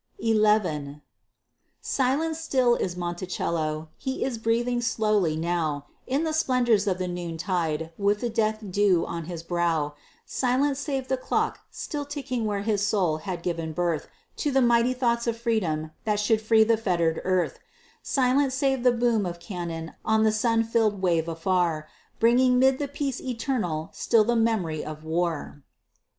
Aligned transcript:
XI 0.19 1.01
Silent 1.79 2.35
still 2.35 2.73
is 2.73 2.97
Monticello 2.97 3.89
he 3.99 4.23
is 4.25 4.39
breathing 4.39 4.81
slowly 4.81 5.35
now, 5.35 5.85
In 6.07 6.23
the 6.23 6.33
splendors 6.33 6.87
of 6.87 6.97
the 6.97 7.07
noon 7.07 7.37
tide, 7.37 7.93
with 7.99 8.21
the 8.21 8.27
death 8.29 8.61
dew 8.71 9.05
on 9.05 9.25
his 9.25 9.43
brow 9.43 9.93
Silent 10.25 10.77
save 10.77 11.07
the 11.07 11.17
clock 11.17 11.59
still 11.69 12.03
ticking 12.03 12.45
where 12.47 12.63
his 12.63 12.83
soul 12.83 13.17
had 13.17 13.43
given 13.43 13.73
birth 13.73 14.07
To 14.37 14.49
the 14.49 14.59
mighty 14.59 14.95
thoughts 14.95 15.27
of 15.27 15.37
freedom, 15.37 15.91
that 16.03 16.19
should 16.19 16.41
free 16.41 16.63
the 16.63 16.77
fettered 16.77 17.21
earth; 17.23 17.59
Silent 18.01 18.53
save 18.53 18.81
the 18.81 18.91
boom 18.91 19.23
of 19.27 19.39
cannon 19.39 19.93
on 20.03 20.23
the 20.23 20.31
sun 20.31 20.63
filled 20.63 21.03
wave 21.03 21.27
afar, 21.27 21.87
Bringing 22.19 22.57
'mid 22.57 22.79
the 22.79 22.87
peace 22.87 23.21
eternal 23.21 23.91
still 23.93 24.23
the 24.23 24.35
memory 24.35 24.83
of 24.83 25.03
war. 25.03 25.61